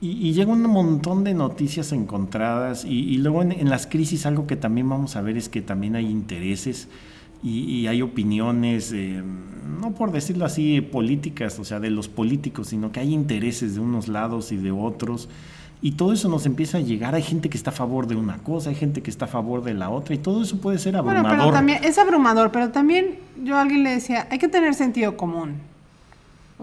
Y, 0.03 0.33
llega 0.33 0.51
un 0.51 0.63
montón 0.63 1.23
de 1.23 1.35
noticias 1.35 1.91
encontradas 1.91 2.85
y, 2.85 3.17
luego 3.17 3.43
en, 3.43 3.69
las 3.69 3.85
crisis 3.85 4.25
algo 4.25 4.47
que 4.47 4.55
también 4.55 4.89
vamos 4.89 5.15
a 5.15 5.21
ver 5.21 5.37
es 5.37 5.47
que 5.47 5.61
también 5.61 5.95
hay 5.95 6.07
intereses 6.07 6.87
y, 7.43 7.85
hay 7.85 8.01
opiniones, 8.01 8.91
eh, 8.93 9.21
no 9.79 9.91
por 9.91 10.11
decirlo 10.11 10.45
así, 10.45 10.81
políticas, 10.81 11.59
o 11.59 11.63
sea, 11.63 11.79
de 11.79 11.91
los 11.91 12.07
políticos, 12.07 12.69
sino 12.69 12.91
que 12.91 12.99
hay 12.99 13.13
intereses 13.13 13.75
de 13.75 13.81
unos 13.81 14.07
lados 14.07 14.51
y 14.51 14.57
de 14.57 14.71
otros. 14.71 15.29
Y 15.83 15.93
todo 15.93 16.13
eso 16.13 16.29
nos 16.29 16.45
empieza 16.45 16.79
a 16.79 16.81
llegar. 16.81 17.15
Hay 17.15 17.23
gente 17.23 17.49
que 17.49 17.57
está 17.57 17.71
a 17.71 17.73
favor 17.73 18.07
de 18.07 18.15
una 18.15 18.37
cosa, 18.39 18.69
hay 18.69 18.75
gente 18.75 19.01
que 19.01 19.09
está 19.09 19.25
a 19.25 19.27
favor 19.27 19.63
de 19.63 19.75
la 19.75 19.89
otra, 19.91 20.15
y 20.15 20.17
todo 20.17 20.41
eso 20.41 20.57
puede 20.57 20.79
ser 20.79 20.95
abrumador. 20.95 21.23
Bueno, 21.23 21.43
pero 21.43 21.53
también 21.53 21.83
es 21.83 21.97
abrumador, 21.99 22.51
pero 22.51 22.69
también 22.69 23.19
yo 23.43 23.55
a 23.55 23.61
alguien 23.61 23.83
le 23.83 23.91
decía, 23.91 24.27
hay 24.31 24.39
que 24.39 24.47
tener 24.47 24.73
sentido 24.73 25.15
común. 25.15 25.55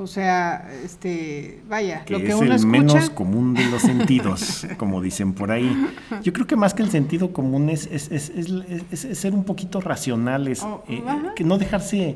O 0.01 0.07
sea, 0.07 0.71
este, 0.85 1.61
vaya, 1.69 2.05
lo 2.09 2.19
que 2.19 2.29
es 2.29 2.35
uno 2.37 2.55
el 2.55 2.67
menos 2.67 3.11
común 3.11 3.55
de 3.55 3.67
los 3.67 3.83
sentidos, 3.83 4.65
como 4.77 5.03
dicen 5.03 5.33
por 5.33 5.51
ahí. 5.51 5.77
Yo 6.23 6.33
creo 6.33 6.47
que 6.47 6.55
más 6.55 6.73
que 6.73 6.85
el 6.85 6.91
sentido 6.91 7.33
común 7.33 7.69
es, 7.69 7.87
es, 7.87 8.09
es, 8.13 8.31
es 8.31 9.19
ser 9.19 9.35
un 9.35 9.43
poquito 9.43 9.81
racionales, 9.81 10.63
oh, 10.63 10.85
eh, 10.89 11.03
que 11.35 11.43
no 11.43 11.59
dejarse, 11.59 12.15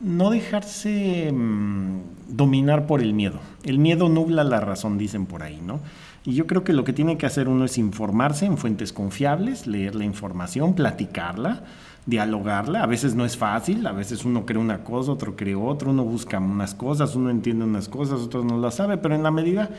no 0.00 0.30
dejarse 0.30 1.30
mm, 1.30 2.00
dominar 2.28 2.86
por 2.86 3.02
el 3.02 3.12
miedo. 3.12 3.40
El 3.62 3.78
miedo 3.78 4.08
nubla 4.08 4.42
la 4.42 4.60
razón, 4.60 4.96
dicen 4.96 5.26
por 5.26 5.42
ahí, 5.42 5.60
¿no? 5.62 5.80
Y 6.24 6.32
yo 6.32 6.46
creo 6.46 6.64
que 6.64 6.72
lo 6.72 6.84
que 6.84 6.94
tiene 6.94 7.18
que 7.18 7.26
hacer 7.26 7.46
uno 7.48 7.66
es 7.66 7.76
informarse 7.76 8.46
en 8.46 8.56
fuentes 8.56 8.94
confiables, 8.94 9.66
leer 9.66 9.94
la 9.94 10.04
información, 10.04 10.74
platicarla 10.74 11.62
dialogarla. 12.06 12.82
A 12.82 12.86
veces 12.86 13.14
no 13.14 13.24
es 13.24 13.36
fácil, 13.36 13.86
a 13.86 13.92
veces 13.92 14.24
uno 14.24 14.46
cree 14.46 14.58
una 14.60 14.78
cosa, 14.84 15.12
otro 15.12 15.36
cree 15.36 15.54
otra, 15.54 15.90
uno 15.90 16.04
busca 16.04 16.38
unas 16.38 16.74
cosas, 16.74 17.14
uno 17.14 17.30
entiende 17.30 17.64
unas 17.64 17.88
cosas, 17.88 18.20
otro 18.20 18.42
no 18.44 18.58
las 18.58 18.74
sabe, 18.76 18.96
pero 18.98 19.14
en 19.14 19.22
la 19.22 19.30
medida, 19.30 19.70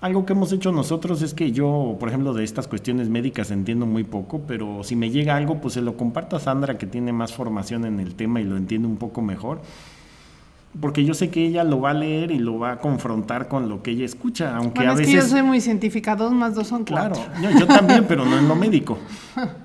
algo 0.00 0.26
que 0.26 0.34
hemos 0.34 0.52
hecho 0.52 0.70
nosotros 0.72 1.22
es 1.22 1.32
que 1.34 1.50
yo, 1.52 1.96
por 1.98 2.08
ejemplo, 2.10 2.34
de 2.34 2.44
estas 2.44 2.68
cuestiones 2.68 3.08
médicas 3.08 3.50
entiendo 3.50 3.86
muy 3.86 4.04
poco, 4.04 4.42
pero 4.46 4.84
si 4.84 4.94
me 4.96 5.10
llega 5.10 5.34
algo, 5.36 5.60
pues 5.60 5.74
se 5.74 5.80
lo 5.80 5.96
comparto 5.96 6.36
a 6.36 6.40
Sandra, 6.40 6.76
que 6.78 6.86
tiene 6.86 7.12
más 7.12 7.32
formación 7.32 7.84
en 7.86 7.98
el 8.00 8.14
tema 8.14 8.40
y 8.40 8.44
lo 8.44 8.56
entiende 8.56 8.86
un 8.86 8.96
poco 8.96 9.22
mejor. 9.22 9.62
porque 10.80 11.04
yo 11.04 11.14
sé 11.14 11.30
que 11.30 11.46
ella 11.46 11.62
lo 11.62 11.80
va 11.80 11.90
a 11.90 11.94
leer 11.94 12.32
y 12.32 12.38
lo 12.40 12.58
va 12.58 12.72
a 12.72 12.78
confrontar 12.80 13.46
con 13.46 13.68
lo 13.68 13.80
que 13.82 13.92
ella 13.92 14.04
escucha, 14.04 14.56
aunque 14.56 14.80
bueno, 14.80 14.90
a 14.90 14.94
es 14.94 14.98
veces... 14.98 15.14
que 15.14 15.20
yo 15.20 15.26
soy 15.28 15.42
muy 15.42 15.60
científica, 15.60 16.16
dos 16.16 16.32
más 16.32 16.54
dos 16.56 16.66
son 16.66 16.82
Claro, 16.84 17.14
cuatro. 17.14 17.32
yo, 17.40 17.50
yo 17.60 17.66
también, 17.68 18.04
pero 18.08 18.24
no 18.26 18.36
en 18.36 18.48
lo 18.48 18.56
médico. 18.56 18.98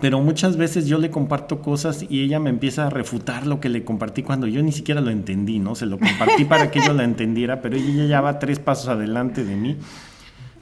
Pero 0.00 0.20
muchas 0.20 0.56
veces 0.56 0.86
yo 0.86 0.98
le 0.98 1.10
comparto 1.10 1.62
cosas 1.62 2.04
y 2.08 2.22
ella 2.22 2.40
me 2.40 2.50
empieza 2.50 2.86
a 2.86 2.90
refutar 2.90 3.46
lo 3.46 3.60
que 3.60 3.68
le 3.68 3.84
compartí 3.84 4.22
cuando 4.22 4.46
yo 4.46 4.62
ni 4.62 4.72
siquiera 4.72 5.00
lo 5.00 5.10
entendí, 5.10 5.58
¿no? 5.58 5.74
Se 5.74 5.86
lo 5.86 5.98
compartí 5.98 6.44
para 6.44 6.70
que 6.70 6.80
ella 6.80 6.92
lo 6.92 7.02
entendiera, 7.02 7.62
pero 7.62 7.76
ella 7.76 8.04
ya 8.06 8.20
va 8.20 8.38
tres 8.38 8.58
pasos 8.58 8.88
adelante 8.88 9.44
de 9.44 9.56
mí. 9.56 9.76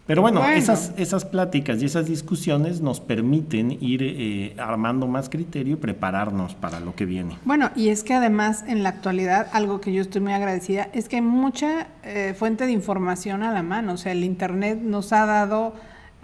Pero 0.06 0.20
bueno, 0.20 0.40
Bueno. 0.40 0.56
Esas, 0.56 0.92
esas 0.96 1.24
pláticas 1.24 1.80
y 1.80 1.86
esas 1.86 2.06
discusiones 2.06 2.80
nos 2.80 3.00
permiten 3.00 3.78
ir 3.80 4.02
eh, 4.02 4.54
armando 4.58 5.06
más 5.06 5.28
criterio 5.28 5.74
y 5.74 5.76
prepararnos 5.76 6.54
para 6.54 6.80
lo 6.80 6.94
que 6.94 7.04
viene. 7.06 7.38
Bueno, 7.44 7.70
y 7.76 7.88
es 7.88 8.02
que 8.02 8.14
además 8.14 8.64
en 8.66 8.82
la 8.82 8.88
actualidad, 8.88 9.46
algo 9.52 9.80
que 9.80 9.92
yo 9.92 10.02
estoy 10.02 10.20
muy 10.20 10.32
agradecida, 10.32 10.88
es 10.92 11.08
que 11.08 11.16
hay 11.16 11.22
mucha 11.22 11.86
eh, 12.02 12.34
fuente 12.36 12.66
de 12.66 12.72
información 12.72 13.44
a 13.44 13.52
la 13.52 13.62
mano. 13.62 13.92
O 13.92 13.96
sea, 13.96 14.12
el 14.12 14.24
Internet 14.24 14.80
nos 14.82 15.12
ha 15.12 15.24
dado 15.24 15.74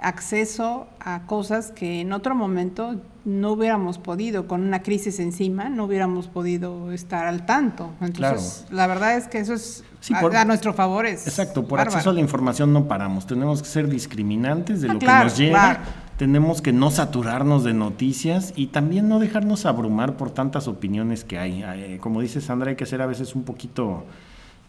acceso 0.01 0.87
a 1.01 1.27
cosas 1.27 1.71
que 1.73 2.01
en 2.01 2.13
otro 2.13 2.35
momento 2.35 2.97
no 3.25 3.53
hubiéramos 3.53 3.99
podido, 3.99 4.47
con 4.47 4.63
una 4.63 4.83
crisis 4.83 5.19
encima, 5.21 5.69
no 5.69 5.85
hubiéramos 5.85 6.29
podido 6.29 6.93
estar 6.93 7.27
al 7.27 7.45
tanto. 7.45 7.91
Entonces, 8.01 8.65
la 8.71 8.87
verdad 8.87 9.17
es 9.17 9.27
que 9.29 9.39
eso 9.39 9.55
es 9.55 9.85
Sí, 10.01 10.15
a, 10.15 10.21
por- 10.21 10.35
a 10.37 10.45
nuestro 10.45 10.73
favor. 10.73 11.05
Es 11.07 11.27
Exacto, 11.27 11.63
por 11.67 11.79
bárbaro. 11.79 11.97
acceso 11.97 12.11
a 12.11 12.13
la 12.15 12.21
información 12.21 12.73
no 12.73 12.87
paramos. 12.87 13.27
Tenemos 13.27 13.61
que 13.63 13.69
ser 13.69 13.89
discriminantes 13.89 14.81
de 14.81 14.89
Ah, 14.89 14.93
lo 14.95 14.99
claro, 15.01 15.19
que 15.19 15.25
nos 15.25 15.39
llega. 15.39 15.59
claro. 15.75 15.81
Tenemos 16.17 16.63
que 16.63 16.73
no 16.73 16.91
saturarnos 16.91 17.63
de 17.65 17.75
noticias 17.75 18.53
y 18.57 18.69
también 18.69 19.09
no 19.09 19.19
dejarnos 19.21 19.67
abrumar 19.67 20.17
por 20.17 20.31
tantas 20.31 20.67
opiniones 20.67 21.23
que 21.25 21.39
hay. 21.39 21.63
Eh, 21.65 21.99
como 22.01 22.21
dice 22.21 22.41
Sandra, 22.41 22.71
hay 22.71 22.77
que 22.77 22.87
ser 22.87 23.03
a 23.03 23.07
veces 23.07 23.35
un 23.37 23.43
poquito 23.45 24.05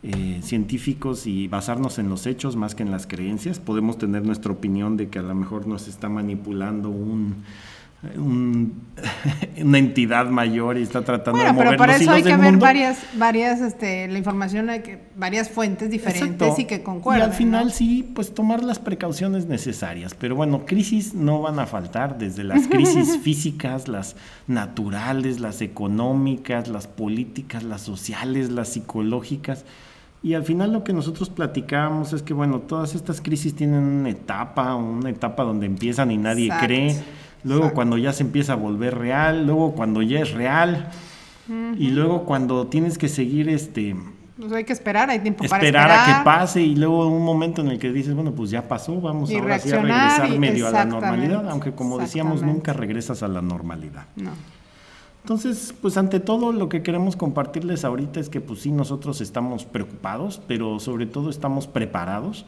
eh, 0.01 0.39
científicos 0.41 1.27
y 1.27 1.47
basarnos 1.47 1.99
en 1.99 2.09
los 2.09 2.25
hechos 2.25 2.55
más 2.55 2.73
que 2.73 2.83
en 2.83 2.91
las 2.91 3.05
creencias. 3.05 3.59
Podemos 3.59 3.97
tener 3.97 4.25
nuestra 4.25 4.51
opinión 4.51 4.95
de 4.95 5.09
que 5.09 5.19
a 5.19 5.23
lo 5.23 5.35
mejor 5.35 5.67
nos 5.67 5.87
está 5.87 6.07
manipulando 6.07 6.89
un, 6.89 7.43
un- 8.15 8.81
una 9.61 9.77
entidad 9.77 10.27
mayor 10.29 10.77
y 10.77 10.83
está 10.83 11.01
tratando 11.03 11.31
Bueno, 11.39 11.47
de 11.47 11.53
mover 11.53 11.67
pero 11.69 11.77
para 11.77 11.93
los 11.93 12.01
eso 12.01 12.11
hay 12.11 12.23
que 12.23 12.29
ver 12.35 12.51
mundo. 12.51 12.59
varias, 12.65 12.99
varias, 13.17 13.59
este, 13.61 14.07
la 14.07 14.17
información, 14.17 14.69
hay 14.69 14.81
que, 14.81 14.99
varias 15.17 15.49
fuentes 15.49 15.89
diferentes 15.89 16.31
Exacto. 16.47 16.61
y 16.61 16.65
que 16.65 16.81
concuerden. 16.83 17.27
Y 17.27 17.31
al 17.31 17.33
final 17.33 17.65
¿no? 17.65 17.71
sí, 17.71 18.09
pues 18.15 18.33
tomar 18.33 18.63
las 18.63 18.79
precauciones 18.79 19.47
necesarias. 19.47 20.15
Pero 20.17 20.35
bueno, 20.35 20.65
crisis 20.65 21.13
no 21.13 21.41
van 21.41 21.59
a 21.59 21.65
faltar, 21.65 22.17
desde 22.17 22.43
las 22.43 22.67
crisis 22.67 23.17
físicas, 23.23 23.87
las 23.87 24.15
naturales, 24.47 25.39
las 25.39 25.61
económicas, 25.61 26.67
las 26.67 26.87
políticas, 26.87 27.63
las 27.63 27.81
sociales, 27.81 28.49
las 28.49 28.69
psicológicas. 28.69 29.65
Y 30.21 30.33
al 30.33 30.43
final 30.43 30.73
lo 30.73 30.83
que 30.83 30.91
nosotros 30.91 31.29
platicábamos 31.29 32.11
es 32.11 32.21
que, 32.21 32.33
bueno, 32.33 32.59
todas 32.59 32.93
estas 32.93 33.21
crisis 33.21 33.55
tienen 33.55 33.83
una 33.83 34.09
etapa, 34.09 34.75
una 34.75 35.09
etapa 35.09 35.43
donde 35.43 35.65
empiezan 35.65 36.11
y 36.11 36.17
nadie 36.17 36.45
Exacto, 36.47 36.65
cree. 36.67 36.95
Luego 37.43 37.63
exacto. 37.63 37.75
cuando 37.75 37.97
ya 37.97 38.13
se 38.13 38.23
empieza 38.23 38.53
a 38.53 38.55
volver 38.55 38.97
real, 38.97 39.45
luego 39.45 39.73
cuando 39.73 40.01
ya 40.01 40.19
es 40.21 40.31
real. 40.31 40.89
Y 41.77 41.89
luego 41.89 42.25
cuando 42.25 42.67
tienes 42.67 42.99
que 42.99 43.07
seguir 43.09 43.49
este 43.49 43.95
Pues 44.37 44.51
hay 44.51 44.63
que 44.65 44.73
esperar, 44.73 45.09
hay 45.09 45.17
tiempo 45.19 45.43
esperar, 45.43 45.87
para 45.87 46.01
a 46.03 46.05
que 46.05 46.11
esperar. 46.11 46.23
pase 46.39 46.61
y 46.61 46.75
luego 46.75 47.07
un 47.07 47.25
momento 47.25 47.61
en 47.61 47.69
el 47.69 47.79
que 47.79 47.91
dices, 47.91 48.13
bueno, 48.13 48.33
pues 48.33 48.51
ya 48.51 48.67
pasó, 48.67 49.01
vamos 49.01 49.31
Y 49.31 49.35
ahora 49.37 49.57
sí 49.57 49.71
a 49.71 49.81
regresar 49.81 50.29
y- 50.31 50.37
medio 50.37 50.67
a 50.67 50.71
la 50.71 50.85
normalidad, 50.85 51.49
aunque 51.49 51.71
como 51.71 51.97
decíamos, 51.97 52.43
nunca 52.43 52.71
regresas 52.73 53.23
a 53.23 53.27
la 53.27 53.41
normalidad. 53.41 54.05
No. 54.15 54.29
Entonces, 55.23 55.73
pues 55.81 55.97
ante 55.97 56.19
todo 56.19 56.51
lo 56.51 56.69
que 56.69 56.81
queremos 56.83 57.15
compartirles 57.15 57.83
ahorita 57.83 58.19
es 58.19 58.29
que 58.29 58.41
pues 58.41 58.61
sí, 58.61 58.71
nosotros 58.71 59.19
estamos 59.21 59.65
preocupados, 59.65 60.39
pero 60.47 60.79
sobre 60.79 61.05
todo 61.07 61.29
estamos 61.31 61.65
preparados. 61.67 62.45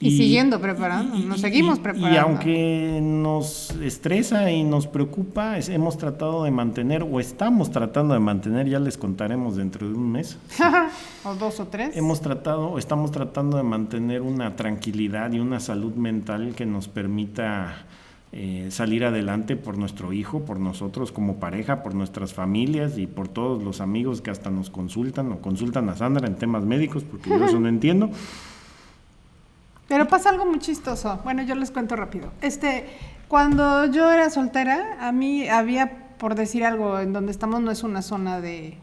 Y 0.00 0.16
siguiendo 0.16 0.60
preparando, 0.60 1.16
nos 1.18 1.40
seguimos 1.40 1.78
Y 1.78 1.82
preparando. 1.82 2.20
aunque 2.20 3.00
nos 3.02 3.72
estresa 3.82 4.48
y 4.52 4.62
nos 4.62 4.86
preocupa, 4.86 5.58
es- 5.58 5.68
hemos 5.68 5.98
tratado 5.98 6.44
de 6.44 6.52
mantener, 6.52 7.02
o 7.02 7.18
estamos 7.18 7.72
tratando 7.72 8.14
de 8.14 8.20
mantener, 8.20 8.68
ya 8.68 8.78
les 8.78 8.96
contaremos 8.96 9.56
dentro 9.56 9.88
de 9.88 9.94
un 9.94 10.12
mes, 10.12 10.38
o 11.24 11.34
dos 11.34 11.58
o 11.58 11.66
tres. 11.66 11.96
Hemos 11.96 12.20
tratado, 12.20 12.68
o 12.70 12.78
estamos 12.78 13.10
tratando 13.10 13.56
de 13.56 13.64
mantener 13.64 14.22
una 14.22 14.54
tranquilidad 14.54 15.32
y 15.32 15.40
una 15.40 15.58
salud 15.58 15.94
mental 15.94 16.54
que 16.54 16.64
nos 16.64 16.86
permita 16.86 17.84
eh, 18.30 18.68
salir 18.70 19.04
adelante 19.04 19.56
por 19.56 19.78
nuestro 19.78 20.12
hijo, 20.12 20.42
por 20.44 20.60
nosotros 20.60 21.10
como 21.10 21.36
pareja, 21.40 21.82
por 21.82 21.94
nuestras 21.96 22.34
familias 22.34 22.98
y 22.98 23.08
por 23.08 23.26
todos 23.26 23.64
los 23.64 23.80
amigos 23.80 24.20
que 24.20 24.30
hasta 24.30 24.50
nos 24.50 24.70
consultan 24.70 25.32
o 25.32 25.38
consultan 25.40 25.88
a 25.88 25.96
Sandra 25.96 26.28
en 26.28 26.36
temas 26.36 26.62
médicos, 26.62 27.02
porque 27.02 27.30
yo 27.30 27.44
eso 27.44 27.58
no 27.58 27.66
entiendo. 27.68 28.10
Pero 29.88 30.06
pasa 30.06 30.30
algo 30.30 30.44
muy 30.46 30.58
chistoso. 30.58 31.20
Bueno, 31.24 31.42
yo 31.42 31.54
les 31.54 31.70
cuento 31.70 31.96
rápido. 31.96 32.30
Este, 32.42 32.86
cuando 33.26 33.86
yo 33.86 34.10
era 34.12 34.30
soltera, 34.30 34.98
a 35.00 35.12
mí 35.12 35.48
había, 35.48 36.08
por 36.18 36.34
decir 36.34 36.64
algo, 36.64 36.98
en 37.00 37.12
donde 37.12 37.32
estamos 37.32 37.60
no 37.62 37.70
es 37.70 37.82
una 37.82 38.02
zona 38.02 38.40
de, 38.40 38.76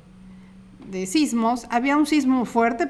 de 0.89 1.05
sismos, 1.05 1.67
había 1.69 1.95
un 1.95 2.07
sismo 2.07 2.45
fuerte 2.45 2.89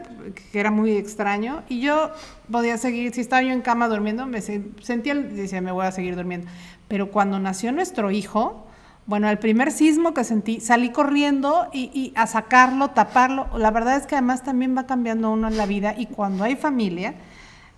que 0.52 0.60
era 0.60 0.72
muy 0.72 0.92
extraño 0.94 1.64
y 1.70 1.82
yo 1.82 2.12
podía 2.50 2.78
seguir, 2.78 3.14
si 3.14 3.22
estaba 3.22 3.42
yo 3.42 3.52
en 3.52 3.62
cama 3.62 3.88
durmiendo, 3.90 4.26
me 4.26 4.42
se- 4.42 4.64
sentía, 4.82 5.16
decía, 5.16 5.60
me 5.62 5.72
voy 5.74 5.86
a 5.86 5.92
seguir 5.92 6.16
durmiendo. 6.16 6.48
Pero 6.88 7.12
cuando 7.12 7.38
nació 7.40 7.72
nuestro 7.74 8.12
hijo, 8.12 8.66
bueno, 9.08 9.30
el 9.30 9.40
primer 9.40 9.72
sismo 9.72 10.14
que 10.14 10.24
sentí, 10.24 10.62
salí 10.62 10.90
corriendo 10.90 11.68
y, 11.74 11.92
y 11.94 12.14
a 12.16 12.28
sacarlo, 12.28 12.92
taparlo. 12.92 13.48
La 13.58 13.72
verdad 13.72 13.98
es 13.98 14.08
que 14.08 14.16
además 14.16 14.42
también 14.44 14.76
va 14.76 14.86
cambiando 14.88 15.32
uno 15.32 15.48
en 15.50 15.58
la 15.58 15.66
vida 15.66 15.94
y 15.98 16.06
cuando 16.08 16.44
hay 16.46 16.56
familia, 16.56 17.14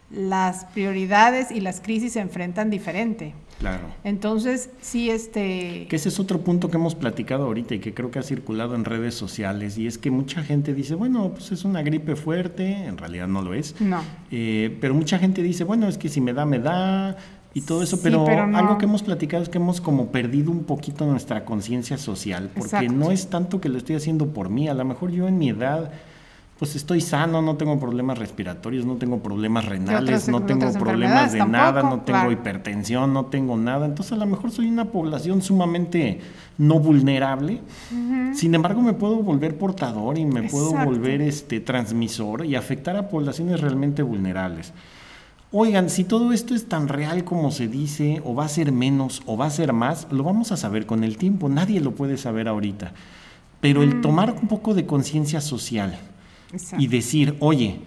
las 0.10 0.66
prioridades 0.66 1.52
y 1.52 1.60
las 1.60 1.82
crisis 1.82 2.14
se 2.14 2.20
enfrentan 2.20 2.70
diferente. 2.70 3.34
Claro. 3.60 3.88
Entonces, 4.04 4.70
sí, 4.82 5.10
este... 5.10 5.88
Que 5.90 5.96
ese 5.96 6.10
es 6.10 6.20
otro 6.20 6.42
punto 6.42 6.70
que 6.70 6.78
hemos 6.78 6.94
platicado 6.94 7.46
ahorita 7.46 7.74
y 7.76 7.80
que 7.80 7.94
creo 7.94 8.12
que 8.12 8.20
ha 8.20 8.24
circulado 8.24 8.76
en 8.76 8.86
redes 8.86 9.16
sociales, 9.16 9.78
y 9.80 9.88
es 9.88 9.98
que 9.98 10.12
mucha 10.12 10.44
gente 10.44 10.74
dice, 10.76 10.94
bueno, 10.94 11.30
pues 11.32 11.52
es 11.52 11.66
una 11.66 11.82
gripe 11.82 12.16
fuerte, 12.16 12.86
en 12.86 12.98
realidad 12.98 13.28
no 13.28 13.42
lo 13.42 13.56
es. 13.56 13.80
No. 13.82 14.02
Eh, 14.32 14.78
pero 14.80 14.94
mucha 14.94 15.18
gente 15.18 15.42
dice, 15.42 15.64
bueno, 15.64 15.88
es 15.88 15.98
que 15.98 16.08
si 16.08 16.22
me 16.22 16.34
da, 16.34 16.46
me 16.46 16.60
da, 16.60 17.18
y 17.56 17.62
todo 17.62 17.82
eso, 17.82 17.96
Sí, 17.96 18.02
pero, 18.04 18.24
pero 18.26 18.46
no. 18.46 18.60
algo 18.60 18.78
que 18.78 18.86
hemos 18.86 19.02
platicado 19.02 19.42
es 19.42 19.50
que 19.50 19.58
hemos 19.58 19.82
como 19.82 20.12
perdido 20.12 20.52
un 20.52 20.64
poquito 20.64 21.08
nuestra 21.08 21.44
conciencia 21.44 21.98
social, 21.98 22.52
porque 22.54 22.76
Exacto. 22.76 22.94
no 22.94 23.12
es 23.12 23.28
tanto 23.28 23.60
que 23.60 23.70
lo 23.70 23.80
estoy 23.80 23.96
haciendo 23.96 24.28
por 24.28 24.50
mí, 24.50 24.68
a 24.70 24.76
lo 24.76 24.86
mejor 24.86 25.12
yo 25.12 25.28
en 25.28 25.38
mi 25.38 25.50
edad... 25.50 25.92
Pues 26.60 26.76
estoy 26.76 27.02
sano, 27.02 27.42
no 27.44 27.56
tengo 27.56 27.80
problemas 27.80 28.18
respiratorios, 28.18 28.84
no 28.84 28.96
tengo 28.96 29.20
problemas 29.20 29.66
renales, 29.66 30.24
otras- 30.24 30.28
no 30.30 30.42
tengo 30.42 30.72
problemas 30.74 31.32
de 31.32 31.38
enfermedades 31.38 31.48
nada, 31.52 31.74
tampoco, 31.82 31.96
no 31.98 32.02
tengo 32.04 32.18
claro. 32.20 32.32
hipertensión, 32.32 33.14
no 33.14 33.26
tengo 33.28 33.58
nada. 33.58 33.86
Entonces 33.86 34.14
a 34.14 34.16
lo 34.16 34.26
mejor 34.26 34.50
soy 34.50 34.68
una 34.68 34.86
población 34.86 35.44
sumamente 35.44 36.20
no 36.58 36.80
vulnerable. 36.80 37.62
Sin 38.34 38.56
embargo, 38.56 38.82
me 38.82 38.94
puedo 38.94 39.18
volver 39.18 39.56
portador 39.60 40.18
y 40.18 40.26
me 40.26 40.44
puedo 40.50 40.70
Exacto. 40.72 40.90
volver 40.90 41.22
este 41.22 41.60
transmisor 41.60 42.44
y 42.44 42.56
afectar 42.56 42.96
a 42.98 43.08
poblaciones 43.08 43.62
realmente 43.62 44.02
vulnerables. 44.02 44.74
Oigan, 45.52 45.90
si 45.92 46.04
todo 46.04 46.34
esto 46.34 46.56
es 46.56 46.68
tan 46.68 46.88
real 46.88 47.24
como 47.24 47.52
se 47.52 47.68
dice, 47.68 48.20
o 48.26 48.34
va 48.36 48.46
a 48.46 48.50
ser 48.50 48.72
menos, 48.72 49.22
o 49.28 49.38
va 49.38 49.46
a 49.46 49.50
ser 49.52 49.74
más, 49.74 50.08
lo 50.12 50.24
vamos 50.24 50.52
a 50.52 50.58
saber 50.58 50.86
con 50.88 51.04
el 51.04 51.18
tiempo. 51.18 51.48
Nadie 51.50 51.80
lo 51.82 51.92
puede 51.92 52.18
saber 52.18 52.48
ahorita. 52.48 52.94
Pero 53.62 53.82
el 53.84 54.02
tomar 54.02 54.32
un 54.32 54.48
poco 54.48 54.74
de 54.74 54.86
conciencia 54.88 55.40
social, 55.40 55.98
Exacto. 56.52 56.84
y 56.84 56.88
decir, 56.88 57.36
oye, 57.40 57.80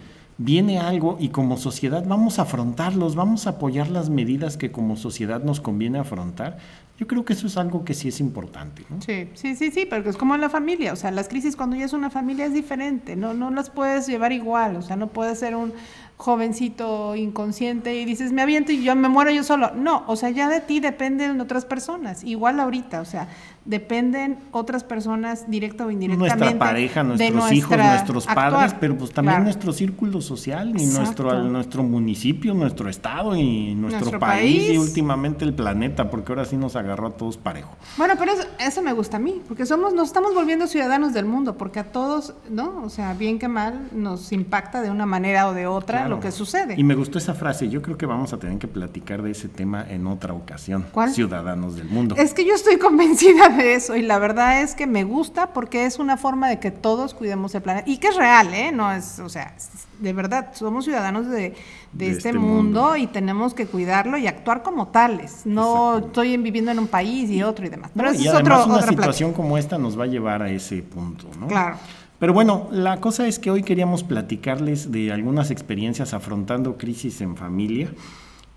viene 0.42 0.78
algo 0.78 1.18
y 1.20 1.28
como 1.28 1.58
sociedad 1.58 2.02
vamos 2.06 2.38
a 2.38 2.42
afrontarlos, 2.42 3.14
vamos 3.14 3.46
a 3.46 3.50
apoyar 3.50 3.90
las 3.90 4.08
medidas 4.08 4.56
que 4.56 4.72
como 4.72 4.96
sociedad 4.96 5.42
nos 5.44 5.60
conviene 5.60 5.98
afrontar. 5.98 6.56
Yo 6.98 7.06
creo 7.06 7.24
que 7.26 7.34
eso 7.34 7.46
es 7.46 7.56
algo 7.58 7.84
que 7.84 7.92
sí 7.92 8.08
es 8.08 8.20
importante. 8.20 8.84
¿no? 8.88 9.00
Sí, 9.02 9.28
sí, 9.34 9.54
sí, 9.54 9.70
sí, 9.70 9.86
porque 9.86 10.08
es 10.08 10.16
como 10.16 10.34
en 10.34 10.40
la 10.40 10.48
familia, 10.48 10.94
o 10.94 10.96
sea, 10.96 11.10
las 11.10 11.28
crisis 11.28 11.56
cuando 11.56 11.76
ya 11.76 11.84
es 11.84 11.92
una 11.92 12.08
familia 12.08 12.46
es 12.46 12.54
diferente, 12.54 13.16
no, 13.16 13.34
no 13.34 13.50
las 13.50 13.68
puedes 13.68 14.06
llevar 14.06 14.32
igual, 14.32 14.76
o 14.76 14.82
sea, 14.82 14.96
no 14.96 15.08
puedes 15.08 15.38
ser 15.38 15.56
un 15.56 15.74
jovencito 16.16 17.16
inconsciente 17.16 17.94
y 17.94 18.04
dices, 18.04 18.32
me 18.32 18.42
aviento 18.42 18.72
y 18.72 18.82
yo 18.82 18.94
me 18.94 19.08
muero 19.08 19.30
yo 19.30 19.42
solo. 19.42 19.72
No, 19.74 20.04
o 20.06 20.16
sea, 20.16 20.30
ya 20.30 20.48
de 20.48 20.60
ti 20.60 20.80
dependen 20.80 21.40
otras 21.40 21.64
personas, 21.64 22.22
igual 22.24 22.60
ahorita, 22.60 23.00
o 23.00 23.06
sea, 23.06 23.28
dependen 23.70 24.38
otras 24.50 24.84
personas 24.84 25.48
directa 25.50 25.86
o 25.86 25.90
indirectamente. 25.90 26.36
Nuestra 26.36 26.58
pareja, 26.58 27.02
nuestros 27.04 27.52
hijos, 27.52 27.76
nuestros 27.78 28.28
actuar. 28.28 28.50
padres, 28.52 28.74
pero 28.80 28.98
pues 28.98 29.12
también 29.12 29.30
Claro. 29.36 29.44
nuestro 29.44 29.72
círculo 29.72 30.20
social 30.20 30.70
y 30.70 30.86
nuestro, 30.86 31.28
Exacto. 31.28 31.48
nuestro 31.48 31.82
municipio, 31.84 32.52
nuestro 32.52 32.88
estado 32.90 33.36
y 33.36 33.74
nuestro, 33.76 34.00
Nuestro 34.00 34.18
país, 34.18 34.70
y 34.70 34.78
últimamente 34.78 35.44
el 35.44 35.54
planeta, 35.54 36.10
porque 36.10 36.32
ahora 36.32 36.44
sí 36.44 36.56
nos 36.56 36.74
agarró 36.76 37.06
a 37.08 37.10
todos 37.12 37.36
parejo. 37.36 37.70
Bueno, 37.96 38.14
pero 38.18 38.32
eso, 38.32 38.42
eso 38.58 38.82
me 38.82 38.92
gusta 38.92 39.18
a 39.18 39.20
mí, 39.20 39.40
porque 39.46 39.64
somos, 39.66 39.94
nos 39.94 40.08
estamos 40.08 40.34
volviendo 40.34 40.66
ciudadanos 40.66 41.12
del 41.12 41.26
mundo, 41.26 41.56
porque 41.56 41.78
a 41.78 41.84
todos, 41.92 42.34
¿no? 42.50 42.82
O 42.84 42.88
sea, 42.90 43.14
bien 43.14 43.38
que 43.38 43.46
mal, 43.48 43.88
nos 43.92 44.32
impacta 44.32 44.82
de 44.82 44.90
una 44.90 45.06
manera 45.06 45.46
o 45.48 45.54
de 45.54 45.66
otra 45.68 46.00
Claro. 46.00 46.16
lo 46.16 46.20
que 46.20 46.32
sucede. 46.32 46.74
Y 46.76 46.82
me 46.84 46.94
gustó 46.96 47.18
esa 47.18 47.34
frase. 47.34 47.68
Yo 47.68 47.82
creo 47.82 47.96
que 47.96 48.06
vamos 48.06 48.32
a 48.32 48.38
tener 48.38 48.58
que 48.58 48.66
platicar 48.68 49.22
de 49.22 49.30
ese 49.30 49.48
tema 49.48 49.84
en 49.88 50.06
otra 50.08 50.32
ocasión. 50.34 50.86
¿Cuál? 50.92 51.10
Ciudadanos 51.12 51.76
del 51.76 51.88
mundo. 51.88 52.14
Es 52.18 52.34
que 52.34 52.44
yo 52.44 52.54
estoy 52.54 52.76
convencida 52.78 53.48
de 53.48 53.59
eso 53.60 53.96
y 53.96 54.02
la 54.02 54.18
verdad 54.18 54.62
es 54.62 54.74
que 54.74 54.86
me 54.86 55.04
gusta 55.04 55.52
porque 55.52 55.86
es 55.86 55.98
una 55.98 56.16
forma 56.16 56.48
de 56.48 56.58
que 56.58 56.70
todos 56.70 57.14
cuidemos 57.14 57.54
el 57.54 57.62
planeta. 57.62 57.88
Y 57.88 57.98
que 57.98 58.08
es 58.08 58.16
real, 58.16 58.52
¿eh? 58.54 58.72
No 58.72 58.92
es, 58.92 59.18
o 59.18 59.28
sea, 59.28 59.54
de 59.98 60.12
verdad, 60.12 60.50
somos 60.54 60.84
ciudadanos 60.84 61.28
de, 61.28 61.54
de, 61.92 62.10
este, 62.10 62.32
mundo, 62.32 62.96
y 62.96 63.06
tenemos 63.06 63.54
que 63.54 63.66
cuidarlo 63.66 64.16
y 64.18 64.26
actuar 64.26 64.62
como 64.62 64.88
tales. 64.88 65.42
No 65.44 65.98
estoy 65.98 66.36
viviendo 66.36 66.70
en 66.70 66.78
un 66.78 66.88
país 66.88 67.30
y 67.30 67.42
otro 67.42 67.66
y 67.66 67.68
demás. 67.68 67.90
Pero 67.94 68.08
No, 68.08 68.14
eso 68.14 68.22
y 68.22 68.26
es 68.28 68.34
además 68.34 68.60
otro, 68.60 68.72
una 68.72 68.76
otra 68.76 68.88
situación 68.88 69.32
como 69.32 69.58
esta 69.58 69.78
nos 69.78 69.98
va 69.98 70.04
a 70.04 70.08
llevar 70.08 70.42
a 70.42 70.50
ese 70.50 70.82
punto, 70.82 71.26
¿no? 71.38 71.46
Claro. 71.46 71.76
Pero 72.18 72.34
bueno, 72.34 72.68
la 72.70 73.00
cosa 73.00 73.26
es 73.26 73.38
que 73.38 73.50
hoy 73.50 73.62
queríamos 73.62 74.04
platicarles 74.04 74.92
de 74.92 75.10
algunas 75.10 75.50
experiencias 75.50 76.12
afrontando 76.12 76.76
crisis 76.76 77.22
en 77.22 77.34
familia 77.34 77.90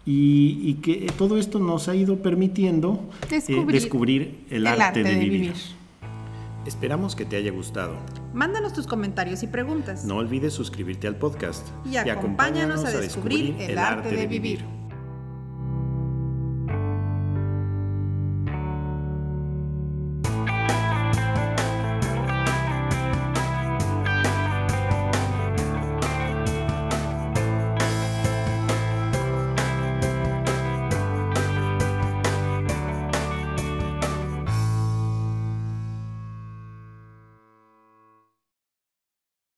y, 0.06 0.60
y 0.64 0.74
que 0.76 1.12
todo 1.18 1.38
esto 1.38 1.60
nos 1.60 1.88
ha 1.88 1.96
ido 1.96 2.18
permitiendo 2.18 3.10
eh, 3.24 3.36
Descubrir 3.36 3.82
descubrir 3.82 4.46
el, 4.50 4.68
arte, 4.68 5.04
de, 5.04 5.16
vivir. 5.16 5.54
Esperamos 6.66 7.16
que 7.16 7.26
te 7.26 7.36
haya 7.36 7.52
gustado. 7.52 7.96
Mándanos 8.34 8.74
tus 8.74 8.88
comentarios 8.88 9.44
y 9.44 9.48
preguntas. 9.48 10.06
No 10.06 10.18
olvides 10.18 10.54
suscribirte 10.54 11.08
al 11.08 11.16
podcast 11.16 11.68
Y 11.86 11.98
acompáñanos 11.98 12.84
a 12.86 12.92
descubrir 12.92 13.56
el 13.60 13.78
arte 13.78 14.16
de 14.16 14.28
vivir. 14.28 14.66